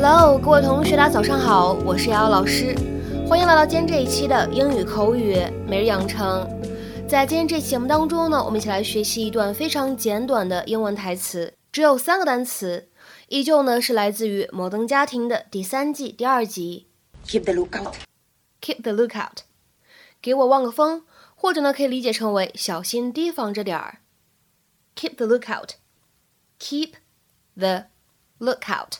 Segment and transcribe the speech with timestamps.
[0.00, 2.72] Hello，各位同学，大家早上好，我是瑶瑶老师，
[3.28, 6.48] 欢迎来到今天这一期的英语口语每日养成。
[7.08, 12.88] 在今天这期节目当中呢，我们一起来学习一段非常简短的英文台词，只有三个单词，
[13.26, 16.86] 依旧呢是来自于《摩登家庭》的第三季第二集。
[17.26, 17.94] Keep the lookout.
[18.62, 19.38] Keep the lookout，
[20.22, 21.02] 给我望个风，
[21.34, 23.98] 或者呢可以理解成为小心提防着点儿。
[24.94, 26.92] Keep the lookout，keep
[27.56, 27.86] the
[28.38, 28.98] lookout。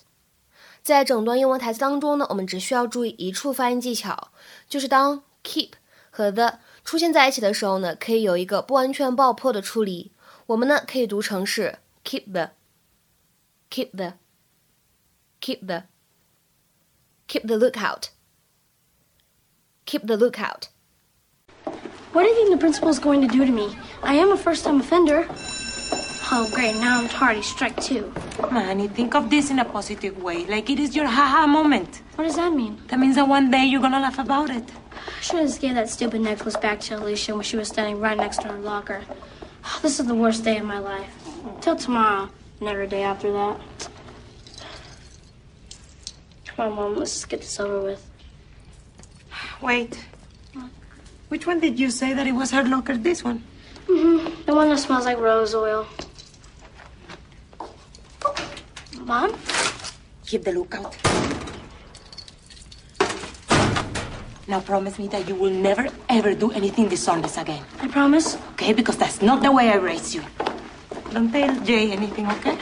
[0.88, 4.32] 在整段英文台词当中呢，我们只需要注意一处发音技巧，
[4.68, 5.72] 就是当 keep
[6.10, 10.12] 和 the 出现在一起的时候呢，可以有一个不完全爆破的处理。
[10.48, 20.70] 我们呢可以读成是 keep the，keep the，keep the，keep the lookout。Keep the lookout.
[22.14, 23.76] What do you think the principal is going to do to me?
[24.02, 25.28] I am a first time offender.
[26.31, 26.75] Oh, great.
[26.75, 28.13] Now I'm tardy strike two.
[28.53, 30.45] Manny, think of this in a positive way.
[30.45, 32.03] Like it is your haha moment.
[32.17, 32.79] What does that mean?
[32.89, 34.65] That means that one day you're gonna laugh about it.
[34.93, 37.99] I should have just gave that stupid necklace back to Alicia when she was standing
[37.99, 39.05] right next to her locker.
[39.83, 41.11] This is the worst day of my life.
[41.63, 42.29] Till tomorrow,
[42.61, 43.59] and every day after that.
[46.45, 48.05] Come on, Mom, let's get this over with.
[49.63, 50.05] Wait.
[51.31, 52.99] Which one did you say that it was her locker?
[52.99, 53.43] This one.
[53.87, 54.45] Mm-hmm.
[54.45, 55.87] The one that smells like rose oil.
[59.08, 59.32] Mom?
[60.26, 60.96] Keep the lookout.
[64.48, 67.64] Now promise me that you will never ever do anything dishonest again.
[67.82, 68.38] I promise.
[68.54, 68.74] Okay?
[68.74, 70.22] Because that's not the way I raised you.
[71.14, 72.58] Don't tell Jay anything, okay?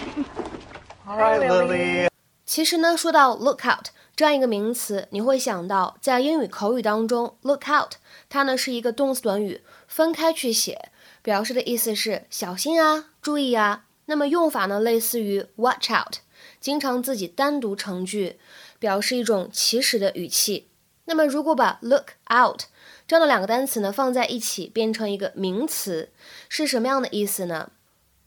[1.08, 2.08] All right, Lily.
[2.45, 7.92] 其实呢，说到 lookout 这样一个名词，你会想到在英语口语当中，lookout
[8.30, 10.91] 它呢是一个动词短语，分开去写，
[11.22, 13.85] 表示的意思是小心啊，注意啊。
[14.06, 16.18] 那么用法呢，类似于 watch out，
[16.60, 18.38] 经常自己单独成句，
[18.78, 20.69] 表示一种祈使的语气。
[21.06, 22.62] 那么如果把 look out
[23.06, 26.10] 这样的两个单词呢放在一起，变成一个名词，
[26.48, 27.70] 是什么样的意思呢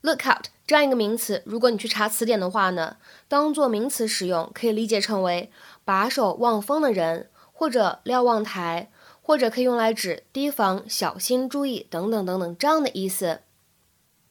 [0.02, 2.96] ？look out 这样一个名词，如果你去查词典的话呢，
[3.28, 5.52] 当做名词使用，可以理解成为
[5.84, 8.90] 把守望风的人，或者瞭望台，
[9.22, 13.42] 或者可以用来指提防、小心、注意等等等等这样的意思。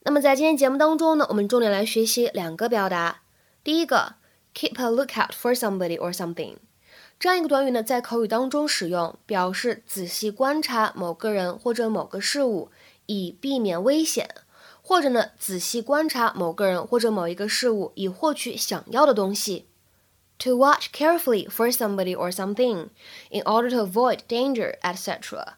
[0.04, 3.20] 那么在今天节目当中呢，我们重点来学习两个表达。
[3.68, 4.14] 第一个
[4.54, 6.56] ，keep a lookout for somebody or something，
[7.20, 12.70] 这样一个短语呢，在口语当中使用，表示仔细观察某个人或者某个事物，
[13.04, 14.26] 以避免危险。
[14.80, 19.66] 或者呢，仔细观察某个人或者某一个事物，以获取想要的东西。
[20.38, 22.88] To watch carefully for somebody or something
[23.28, 25.56] in order to avoid danger, etc.,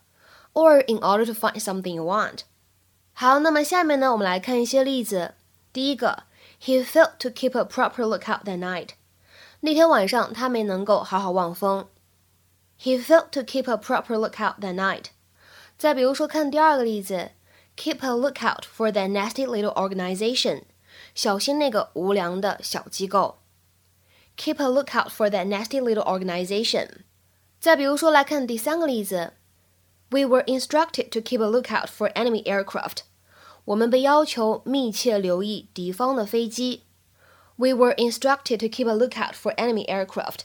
[0.52, 2.40] or in order to find something you want.
[3.12, 5.34] 好，那么下面呢，我们来看一些例子。
[5.72, 6.24] 第一个
[6.61, 8.89] ，He failed to keep a proper lookout that night.
[9.61, 11.87] 那天晚上他没能够好好望风。
[12.79, 15.05] He failed to keep a proper lookout that night.
[15.77, 17.31] 再比如说，看第二个例子。
[17.77, 20.63] Keep a lookout for that nasty little organization.
[21.13, 23.39] 小心那个无良的小机构。
[24.37, 27.03] Keep a lookout for that nasty little organization.
[27.59, 29.33] 再比如说，来看第三个例子。
[30.09, 32.99] We were instructed to keep a lookout for enemy aircraft.
[33.66, 36.82] 我们被要求密切留意敌方的飞机。
[37.56, 40.40] We were instructed to keep a lookout for enemy aircraft.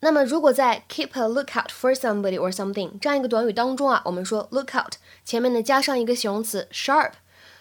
[0.00, 4.92] 那么，如果在 keep a lookout for somebody or something 这样一个短语当中啊，我们说 lookout
[5.24, 7.12] 前面呢加上一个形容词 sharp，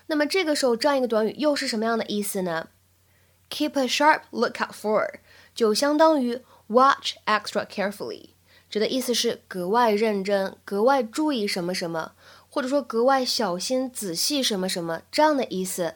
[0.08, 2.68] 那么这个时候这样一个短语又是什么样的意思呢
[3.50, 5.19] ？Keep a sharp lookout for
[5.56, 8.31] 就相当于 watch extra carefully，
[8.69, 12.12] 指的意思是格外认真、格外注意什么什么，
[12.56, 15.96] 或者说格外小心、仔细什么什么这样的意思。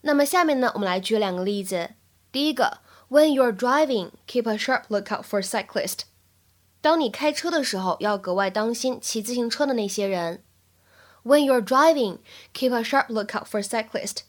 [0.00, 1.90] 那么下面呢，我们来举两个例子。
[2.32, 2.78] 第一个。
[3.10, 6.04] When you're driving, keep a sharp lookout for cyclists.
[6.80, 10.42] 当你开车的时候，要格外当心骑自行车的那些人。
[11.24, 12.20] When you're driving,
[12.54, 14.20] keep a sharp lookout for cyclists.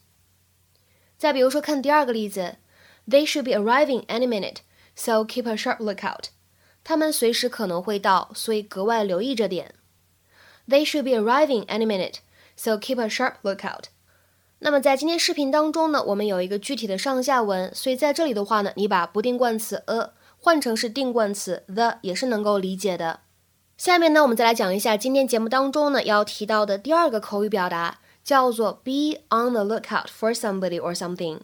[1.18, 2.58] 再比如说，看第二个例子
[3.08, 4.58] ，They should be arriving any minute,
[4.96, 6.26] so keep a sharp lookout.
[6.84, 9.74] 他们随时可能会到，所以格外留意着点。
[10.68, 12.20] They should be arriving any minute,
[12.56, 13.86] so keep a sharp lookout.
[14.60, 23.20] 那么在今天视频当中呢，我们有一个具体的上下文，所以在这里的话呢，你把不定冠词 a 换成是定冠词 the 也是能够理解的。
[23.78, 31.40] 下面呢，我们再来讲一下今天节目当中呢要提到的第二个口语表达，叫做 be on the lookout for somebody or something。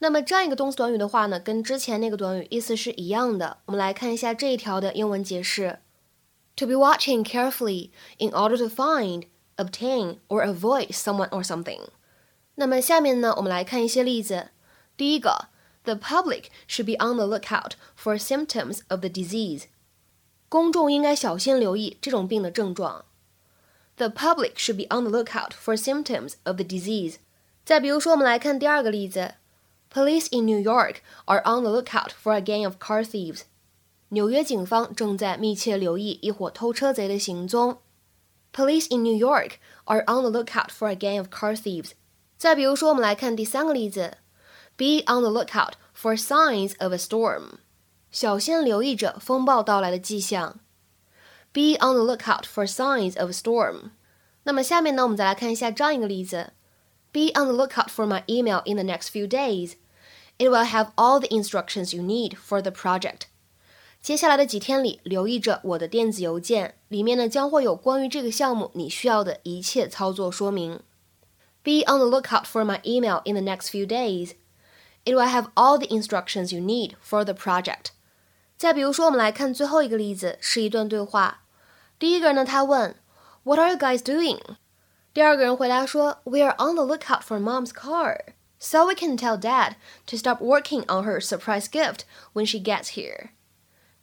[0.00, 3.58] 那么这样一个动词短语的话呢，跟之前那个短语意思是一样的。
[3.66, 5.78] 我们来看一下这一条的英文解释
[6.55, 9.25] ：to be watching carefully in order to find,
[9.57, 11.89] obtain or avoid someone or something。
[12.55, 14.49] 那么下面呢，我们来看一些例子。
[14.95, 15.47] 第一个
[15.83, 19.63] The public should be on the lookout for symptoms of the disease.
[20.47, 23.05] 公众应该小心留意这种病的症状。
[23.95, 27.15] The public should be on the lookout for symptoms of the disease.
[27.65, 29.35] 再比如说，我们来看第二个例子：
[29.91, 33.41] Police in New York are on the lookout for a gang of car thieves.
[34.09, 37.79] 纽约警方正在密切留意一伙偷车贼的行踪。
[38.53, 39.53] Police in New York
[39.85, 41.91] are on the lookout for a gang of car thieves.
[42.37, 44.17] 再比如说，我们来看第三个例子。
[44.75, 47.59] Be on the lookout for signs of a storm.
[48.11, 50.59] 小心留意着风暴到来的迹象。
[51.53, 53.91] Be on the lookout for signs of a storm.
[54.43, 56.53] 那么下面呢，我们再来看一下这样一个例子：
[57.11, 59.75] Be on the lookout for my email in the next few days.
[60.37, 63.27] It will have all the instructions you need for the project.
[64.00, 70.80] 接下来的几天里，留意着我的电子邮件，里面呢将会有关于这个项目你需要的一切操作说明。
[71.64, 74.34] Be on the lookout for my email in the next few days.
[75.04, 77.86] It will have all the instructions you need for the project.
[78.56, 81.42] 再比如说，我们来看最后一个例子，是一段对话。
[81.98, 82.94] 第一个人呢，他问
[83.42, 84.40] ，What are you guys doing？
[85.12, 89.74] 第二个人回答说，We are on the lookout for Mom's car, so we can tell Dad
[90.06, 92.00] to stop working on her surprise gift
[92.32, 93.30] when she gets here。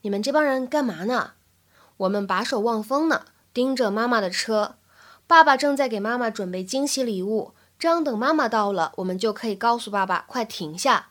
[0.03, 1.31] 你们这帮人干嘛呢？
[1.95, 4.75] 我们把守望风呢，盯着妈妈的车。
[5.25, 7.53] 爸爸正在给妈妈准备惊喜礼物。
[7.79, 11.07] 这样等妈妈到了，我们就可以告诉爸爸快停下。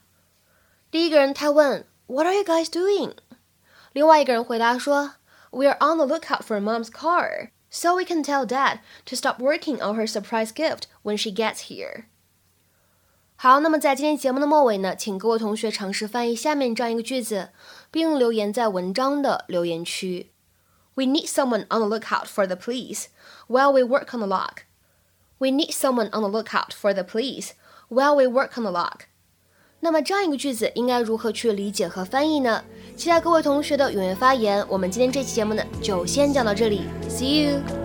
[0.91, 3.15] 第一个人他问 What are you guys doing？
[3.93, 5.15] 另外一个人回答说
[5.51, 9.39] We are on the lookout for Mom's car, so we can tell Dad to stop
[9.39, 12.05] working on her surprise gift when she gets here。
[13.37, 17.51] 好，那么在今天节目的末尾呢，请各位同学尝试翻译下面这样一个句子，
[17.93, 20.33] 并留言在文章的留言区。
[20.95, 23.05] We need someone on the lookout for the police
[23.47, 24.65] while we work on the lock.
[25.39, 27.51] We need someone on the lookout for the police
[27.89, 29.03] while we work on the lock.。
[29.81, 32.65] 那么这样一个句子应该如何去理解和翻译呢？
[32.97, 34.65] 期待各位同学的踊跃发言。
[34.69, 37.82] 我们今天这期节目呢，就先讲到这里，See you。